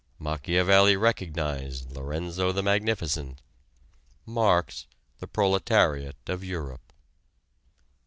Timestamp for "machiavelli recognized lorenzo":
0.17-2.51